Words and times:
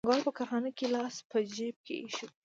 پانګوال 0.05 0.25
په 0.27 0.31
کارخانه 0.37 0.69
کې 0.77 0.85
لاس 0.95 1.15
په 1.29 1.37
جېب 1.53 1.75
کې 1.85 1.95
ایښی 2.01 2.25
وي 2.27 2.35